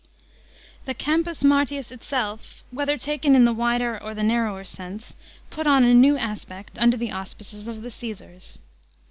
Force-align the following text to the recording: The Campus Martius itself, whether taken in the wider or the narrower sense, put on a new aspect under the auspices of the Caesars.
The 0.85 0.95
Campus 0.95 1.43
Martius 1.43 1.91
itself, 1.91 2.63
whether 2.71 2.97
taken 2.97 3.35
in 3.35 3.45
the 3.45 3.53
wider 3.53 4.01
or 4.01 4.15
the 4.15 4.23
narrower 4.23 4.63
sense, 4.65 5.13
put 5.51 5.67
on 5.67 5.83
a 5.83 5.93
new 5.93 6.17
aspect 6.17 6.79
under 6.79 6.97
the 6.97 7.11
auspices 7.11 7.67
of 7.67 7.83
the 7.83 7.91
Caesars. 7.91 8.57